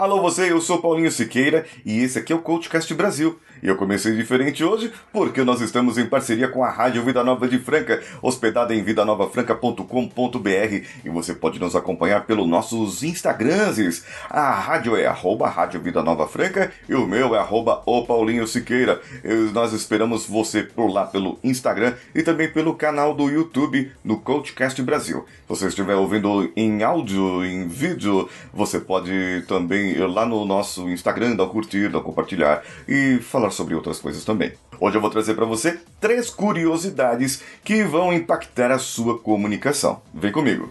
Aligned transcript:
Alô 0.00 0.22
você, 0.22 0.50
eu 0.50 0.62
sou 0.62 0.80
Paulinho 0.80 1.12
Siqueira 1.12 1.66
e 1.84 2.02
esse 2.02 2.18
aqui 2.18 2.32
é 2.32 2.34
o 2.34 2.40
Coachcast 2.40 2.94
Brasil. 2.94 3.38
E 3.62 3.68
eu 3.68 3.76
comecei 3.76 4.16
diferente 4.16 4.64
hoje 4.64 4.90
porque 5.12 5.44
nós 5.44 5.60
estamos 5.60 5.98
em 5.98 6.06
parceria 6.06 6.48
com 6.48 6.64
a 6.64 6.70
Rádio 6.70 7.04
Vida 7.04 7.22
Nova 7.22 7.46
de 7.46 7.58
Franca, 7.58 8.02
hospedada 8.22 8.74
em 8.74 8.82
vidanovafranca.com.br 8.82 10.86
e 11.04 11.10
você 11.10 11.34
pode 11.34 11.60
nos 11.60 11.76
acompanhar 11.76 12.24
pelos 12.24 12.48
nossos 12.48 13.02
Instagrams. 13.02 14.02
A 14.30 14.52
rádio 14.52 14.96
é 14.96 15.04
arroba 15.04 15.50
Rádio 15.50 15.82
Vida 15.82 16.02
Nova 16.02 16.26
Franca 16.26 16.72
e 16.88 16.94
o 16.94 17.06
meu 17.06 17.34
é 17.34 17.38
arroba 17.38 17.82
o 17.84 18.06
Paulinho 18.06 18.46
Siqueira. 18.46 19.02
Nós 19.52 19.74
esperamos 19.74 20.24
você 20.24 20.62
por 20.62 20.90
lá 20.90 21.04
pelo 21.04 21.38
Instagram 21.44 21.92
e 22.14 22.22
também 22.22 22.50
pelo 22.50 22.74
canal 22.74 23.12
do 23.12 23.28
YouTube 23.28 23.92
no 24.02 24.18
Coachcast 24.18 24.82
Brasil. 24.82 25.26
Se 25.42 25.46
você 25.46 25.66
estiver 25.66 25.96
ouvindo 25.96 26.50
em 26.56 26.82
áudio, 26.82 27.44
em 27.44 27.68
vídeo, 27.68 28.26
você 28.54 28.80
pode 28.80 29.44
também 29.46 29.89
lá 29.98 30.26
no 30.26 30.44
nosso 30.44 30.88
Instagram, 30.88 31.36
dar 31.36 31.44
um 31.44 31.48
curtir, 31.48 31.88
dar 31.88 31.98
um 31.98 32.02
compartilhar 32.02 32.62
e 32.88 33.18
falar 33.18 33.50
sobre 33.50 33.74
outras 33.74 34.00
coisas 34.00 34.24
também. 34.24 34.52
Hoje 34.78 34.96
eu 34.96 35.00
vou 35.00 35.10
trazer 35.10 35.34
para 35.34 35.44
você 35.44 35.78
três 36.00 36.30
curiosidades 36.30 37.42
que 37.64 37.82
vão 37.84 38.12
impactar 38.12 38.70
a 38.70 38.78
sua 38.78 39.18
comunicação. 39.18 40.00
Vem 40.14 40.32
comigo! 40.32 40.70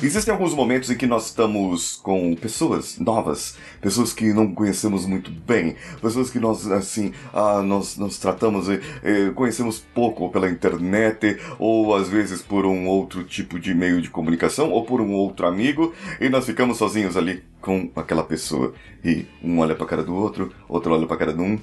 Existem 0.00 0.32
alguns 0.32 0.54
momentos 0.54 0.90
em 0.90 0.96
que 0.96 1.08
nós 1.08 1.26
estamos 1.26 1.96
com 1.96 2.36
pessoas 2.36 3.00
novas, 3.00 3.56
pessoas 3.80 4.12
que 4.12 4.32
não 4.32 4.54
conhecemos 4.54 5.04
muito 5.04 5.28
bem, 5.28 5.74
pessoas 6.00 6.30
que 6.30 6.38
nós, 6.38 6.70
assim, 6.70 7.12
ah, 7.34 7.62
nós 7.62 7.96
nos 7.96 8.16
tratamos, 8.16 8.68
eh, 8.68 8.80
eh, 9.02 9.32
conhecemos 9.34 9.80
pouco 9.92 10.30
pela 10.30 10.48
internet, 10.48 11.38
ou 11.58 11.96
às 11.96 12.08
vezes 12.08 12.40
por 12.40 12.64
um 12.64 12.86
outro 12.86 13.24
tipo 13.24 13.58
de 13.58 13.74
meio 13.74 14.00
de 14.00 14.08
comunicação, 14.08 14.70
ou 14.70 14.84
por 14.84 15.00
um 15.00 15.12
outro 15.12 15.48
amigo, 15.48 15.92
e 16.20 16.28
nós 16.28 16.46
ficamos 16.46 16.78
sozinhos 16.78 17.16
ali 17.16 17.42
com 17.60 17.90
aquela 17.96 18.22
pessoa. 18.22 18.72
E 19.04 19.26
um 19.42 19.58
olha 19.58 19.74
pra 19.74 19.86
cara 19.86 20.02
do 20.02 20.14
outro, 20.14 20.52
outro 20.68 20.92
olha 20.92 21.06
pra 21.06 21.16
cara 21.16 21.32
de 21.32 21.40
um. 21.40 21.58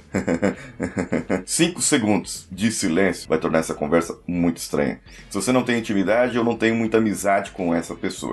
Cinco 1.44 1.82
segundos 1.82 2.46
de 2.50 2.70
silêncio 2.70 3.28
vai 3.28 3.38
tornar 3.38 3.58
essa 3.58 3.74
conversa 3.74 4.18
muito 4.26 4.58
estranha. 4.58 5.00
Se 5.30 5.34
você 5.34 5.52
não 5.52 5.62
tem 5.62 5.78
intimidade, 5.78 6.36
eu 6.36 6.44
não 6.44 6.56
tenho 6.56 6.74
muita 6.74 6.98
amizade 6.98 7.50
com 7.50 7.74
essa 7.74 7.94
pessoa. 7.94 8.25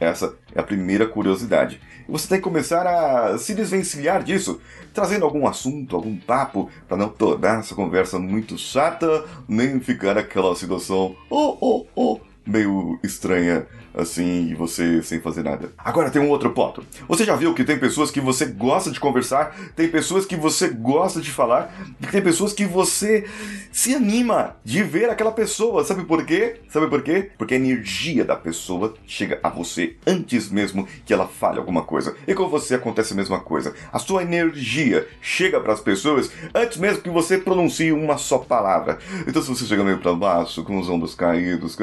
Essa 0.00 0.34
é 0.54 0.60
a 0.60 0.62
primeira 0.62 1.06
curiosidade. 1.06 1.78
Você 2.08 2.26
tem 2.26 2.38
que 2.38 2.44
começar 2.44 2.86
a 2.86 3.36
se 3.36 3.54
desvencilhar 3.54 4.22
disso, 4.22 4.58
trazendo 4.94 5.26
algum 5.26 5.46
assunto, 5.46 5.94
algum 5.94 6.16
papo, 6.16 6.70
para 6.88 6.96
não 6.96 7.10
tornar 7.10 7.60
essa 7.60 7.74
conversa 7.74 8.18
muito 8.18 8.56
chata, 8.56 9.24
nem 9.46 9.78
ficar 9.78 10.16
aquela 10.16 10.56
situação, 10.56 11.14
oh, 11.28 11.56
oh, 11.60 11.86
oh, 11.94 12.20
meio 12.50 12.98
estranha 13.02 13.66
assim, 13.94 14.48
e 14.50 14.54
você 14.54 15.02
sem 15.02 15.20
fazer 15.20 15.42
nada. 15.42 15.72
Agora 15.78 16.10
tem 16.10 16.22
um 16.22 16.28
outro 16.28 16.50
ponto. 16.50 16.84
Você 17.08 17.24
já 17.24 17.34
viu 17.34 17.54
que 17.54 17.64
tem 17.64 17.78
pessoas 17.78 18.10
que 18.10 18.20
você 18.20 18.46
gosta 18.46 18.90
de 18.90 19.00
conversar, 19.00 19.54
tem 19.74 19.88
pessoas 19.88 20.24
que 20.24 20.36
você 20.36 20.68
gosta 20.68 21.20
de 21.20 21.30
falar, 21.30 21.74
tem 22.10 22.22
pessoas 22.22 22.52
que 22.52 22.64
você 22.64 23.24
se 23.72 23.94
anima 23.94 24.56
de 24.64 24.82
ver 24.82 25.10
aquela 25.10 25.32
pessoa. 25.32 25.84
Sabe 25.84 26.04
por 26.04 26.24
quê? 26.24 26.60
Sabe 26.68 26.88
por 26.88 27.02
quê? 27.02 27.30
Porque 27.36 27.54
a 27.54 27.56
energia 27.56 28.24
da 28.24 28.36
pessoa 28.36 28.94
chega 29.06 29.40
a 29.42 29.48
você 29.48 29.96
antes 30.06 30.50
mesmo 30.50 30.86
que 31.04 31.12
ela 31.12 31.26
fale 31.26 31.58
alguma 31.58 31.82
coisa. 31.82 32.14
E 32.26 32.34
com 32.34 32.48
você 32.48 32.74
acontece 32.74 33.12
a 33.12 33.16
mesma 33.16 33.40
coisa. 33.40 33.74
A 33.92 33.98
sua 33.98 34.22
energia 34.22 35.06
chega 35.20 35.60
para 35.60 35.72
as 35.72 35.80
pessoas 35.80 36.30
antes 36.54 36.78
mesmo 36.78 37.02
que 37.02 37.10
você 37.10 37.38
pronuncie 37.38 37.92
uma 37.92 38.16
só 38.16 38.38
palavra. 38.38 38.98
Então 39.26 39.42
se 39.42 39.48
você 39.48 39.64
chega 39.64 39.82
meio 39.82 39.98
para 39.98 40.14
baixo, 40.14 40.62
com 40.62 40.78
os 40.78 40.88
ombros 40.88 41.14
caídos, 41.14 41.76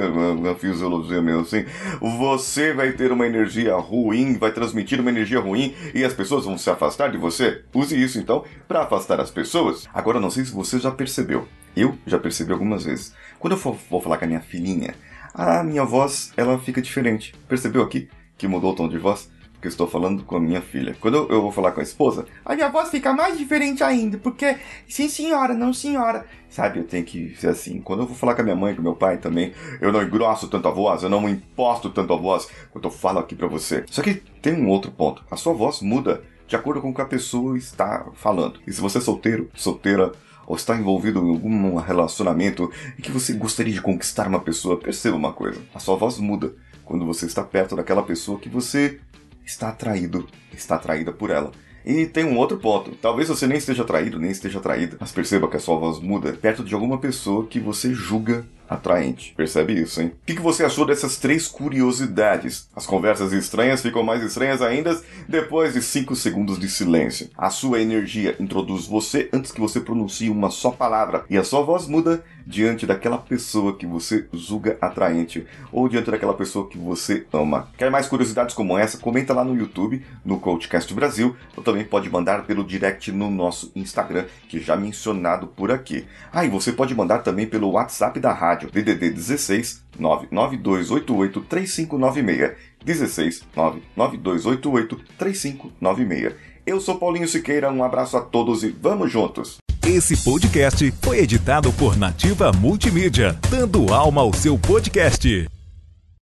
fisiologia 0.58 1.22
meio 1.22 1.42
assim, 1.42 1.66
você 2.02 2.74
vai 2.74 2.92
ter 2.92 3.12
uma 3.12 3.26
energia 3.26 3.76
ruim, 3.76 4.38
vai 4.38 4.52
transmitir 4.52 5.00
uma 5.00 5.10
energia 5.10 5.40
ruim 5.40 5.76
e 5.94 6.04
as 6.04 6.14
pessoas 6.14 6.46
vão 6.46 6.58
se 6.58 6.70
afastar 6.70 7.12
de 7.12 7.18
você. 7.18 7.64
Use 7.74 8.02
isso 8.02 8.20
então 8.20 8.44
para 8.68 8.82
afastar 8.82 9.20
as 9.20 9.32
pessoas. 9.32 9.88
Agora 9.94 10.20
não 10.20 10.30
sei 10.30 10.46
se 10.46 10.52
você 10.52 10.80
já 10.80 10.92
percebeu. 10.92 11.48
Eu 11.76 11.98
já 12.06 12.18
percebi 12.18 12.52
algumas 12.52 12.86
vezes. 12.86 13.14
Quando 13.40 13.54
eu 13.54 13.60
for, 13.60 13.78
vou 13.90 14.02
falar 14.02 14.18
com 14.18 14.26
a 14.26 14.28
minha 14.28 14.42
filhinha, 14.42 14.96
a 15.34 15.64
minha 15.64 15.86
voz 15.86 16.34
ela 16.36 16.58
fica 16.58 16.82
diferente. 16.82 17.36
Percebeu 17.48 17.84
aqui 17.84 18.10
que 18.38 18.48
mudou 18.48 18.72
o 18.72 18.76
tom 18.76 18.90
de 18.90 18.98
voz? 18.98 19.30
Porque 19.58 19.68
estou 19.68 19.88
falando 19.88 20.24
com 20.24 20.38
a 20.38 20.40
minha 20.40 20.62
filha. 20.62 20.96
Quando 21.00 21.28
eu 21.30 21.42
vou 21.42 21.52
falar 21.52 21.72
com 21.72 21.80
a 21.80 21.84
esposa, 21.84 22.26
a 22.46 22.56
minha 22.56 22.70
voz 22.70 22.90
fica 22.90 23.12
mais 23.12 23.38
diferente 23.38 23.84
ainda, 23.84 24.18
porque 24.20 24.56
sim 24.88 25.10
senhora, 25.10 25.56
não 25.56 25.74
senhora. 25.74 26.28
Sabe, 26.48 26.80
eu 26.80 26.84
tenho 26.84 27.04
que 27.04 27.36
ser 27.36 27.50
assim. 27.50 27.82
Quando 27.82 28.04
eu 28.04 28.08
vou 28.08 28.16
falar 28.16 28.36
com 28.36 28.42
a 28.42 28.44
minha 28.44 28.56
mãe, 28.56 28.76
com 28.76 28.84
meu 28.84 28.96
pai 28.96 29.18
também, 29.18 29.54
eu 29.82 29.92
não 29.92 30.04
engrosso 30.04 30.48
tanto 30.48 30.68
a 30.68 30.72
voz, 30.72 31.02
eu 31.02 31.10
não 31.10 31.28
imposto 31.28 31.90
tanto 31.90 32.14
a 32.14 32.18
voz 32.18 32.48
quando 32.72 32.86
eu 32.86 32.92
falo 32.92 33.18
aqui 33.18 33.36
para 33.36 33.48
você. 33.48 33.84
Só 33.90 34.04
que 34.04 34.14
tem 34.42 34.54
um 34.54 34.70
outro 34.70 34.92
ponto. 34.92 35.24
A 35.30 35.36
sua 35.36 35.54
voz 35.54 35.82
muda 35.82 36.24
de 36.48 36.56
acordo 36.56 36.80
com 36.80 36.92
o 36.92 36.94
que 36.94 37.02
a 37.02 37.06
pessoa 37.06 37.58
está 37.58 38.06
falando. 38.14 38.60
E 38.66 38.72
se 38.72 38.80
você 38.80 39.00
é 39.00 39.02
solteiro, 39.02 39.50
solteira, 39.56 40.12
ou 40.46 40.56
está 40.56 40.78
envolvido 40.78 41.20
em 41.20 41.30
algum 41.30 41.76
relacionamento 41.76 42.72
e 42.98 43.02
que 43.02 43.12
você 43.12 43.34
gostaria 43.34 43.74
de 43.74 43.82
conquistar 43.82 44.28
uma 44.28 44.40
pessoa, 44.40 44.78
perceba 44.78 45.18
uma 45.18 45.34
coisa: 45.34 45.60
a 45.74 45.80
sua 45.80 45.96
voz 45.96 46.20
muda 46.20 46.54
quando 46.86 47.06
você 47.06 47.26
está 47.26 47.44
perto 47.44 47.76
daquela 47.76 48.04
pessoa 48.04 48.40
que 48.40 48.48
você 48.48 49.00
está 49.48 49.70
atraído, 49.70 50.28
está 50.54 50.76
atraída 50.76 51.12
por 51.12 51.32
ela. 51.32 51.52
E 51.86 52.06
tem 52.06 52.26
um 52.26 52.38
outro 52.38 52.58
ponto. 52.58 52.92
Talvez 52.96 53.30
você 53.30 53.48
nem 53.48 53.58
esteja 53.58 53.84
atraído, 53.84 54.20
nem 54.20 54.30
esteja 54.30 54.60
atraída, 54.60 54.98
mas 55.00 55.14
perceba 55.14 55.48
que 55.48 55.56
a 55.56 55.60
sua 55.60 55.78
voz 55.78 56.00
muda 56.02 56.34
perto 56.34 56.64
de 56.64 56.74
alguma 56.74 56.98
pessoa 56.98 57.48
que 57.48 57.60
você 57.60 57.94
julga 57.94 58.46
atraente. 58.70 59.34
Percebe 59.36 59.74
isso, 59.74 60.02
hein? 60.02 60.14
O 60.24 60.26
que, 60.26 60.40
você 60.40 60.64
achou 60.64 60.86
dessas 60.86 61.18
três 61.18 61.48
curiosidades? 61.48 62.70
As 62.76 62.86
conversas 62.86 63.34
estranhas 63.34 63.82
ficam 63.82 64.04
mais 64.04 64.24
estranhas 64.24 64.62
ainda 64.62 65.00
depois 65.28 65.74
de 65.74 65.82
5 65.82 66.16
segundos 66.16 66.60
de 66.60 66.70
silêncio. 66.70 67.30
A 67.38 67.50
sua 67.50 67.82
energia 67.82 68.36
introduz 68.40 68.86
você 68.86 69.30
antes 69.34 69.52
que 69.52 69.60
você 69.60 69.80
pronuncie 69.80 70.30
uma 70.30 70.50
só 70.50 70.72
palavra 70.72 71.26
e 71.30 71.38
a 71.38 71.44
sua 71.44 71.62
voz 71.62 71.88
muda 71.88 72.24
diante 72.48 72.86
daquela 72.86 73.18
pessoa 73.18 73.76
que 73.76 73.86
você 73.86 74.26
julga 74.32 74.78
atraente 74.80 75.46
ou 75.72 75.90
diante 75.90 76.10
daquela 76.10 76.34
pessoa 76.34 76.68
que 76.70 76.78
você 76.78 77.26
ama. 77.34 77.68
Quer 77.78 77.92
mais 77.92 78.08
curiosidades 78.08 78.56
como 78.56 78.78
essa? 78.78 78.98
Comenta 78.98 79.34
lá 79.34 79.44
no 79.44 79.56
YouTube, 79.56 80.06
no 80.24 80.40
Coachcast 80.40 80.94
Brasil, 80.94 81.36
ou 81.58 81.62
também 81.62 81.84
pode 81.84 82.10
mandar 82.10 82.46
pelo 82.46 82.64
direct 82.64 83.12
no 83.12 83.30
nosso 83.30 83.72
Instagram, 83.76 84.26
que 84.48 84.62
já 84.62 84.78
mencionado 84.78 85.48
por 85.48 85.72
aqui. 85.72 86.06
Ah, 86.32 86.46
e 86.46 86.50
você 86.50 86.72
pode 86.72 86.96
mandar 86.96 87.20
também 87.20 87.46
pelo 87.46 87.72
WhatsApp 87.72 88.18
da 88.20 88.32
rádio 88.32 88.57
rádio 88.58 88.72
DDD 88.72 89.12
16 89.12 89.84
99288 90.00 91.42
3596 91.42 92.58
16 92.84 93.44
99288 93.56 95.00
3596. 95.18 96.34
Eu 96.66 96.82
sou 96.82 96.98
Paulinho 96.98 97.28
Siqueira, 97.28 97.72
um 97.72 97.84
abraço 97.84 98.18
a 98.18 98.22
todos 98.22 98.64
e 98.64 98.70
vamos 98.70 99.12
juntos! 99.12 99.58
Esse 99.86 100.18
podcast 100.18 100.92
foi 101.02 101.20
editado 101.20 101.72
por 101.74 101.96
Nativa 101.96 102.52
Multimídia, 102.52 103.38
dando 103.50 103.94
alma 103.94 104.22
ao 104.22 104.34
seu 104.34 104.58
podcast. 104.58 105.48